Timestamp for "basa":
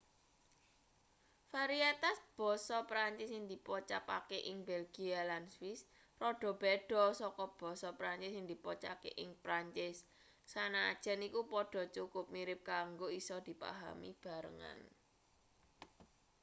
2.39-2.77, 7.59-7.89